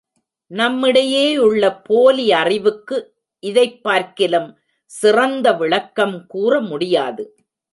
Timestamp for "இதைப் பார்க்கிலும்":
3.39-4.57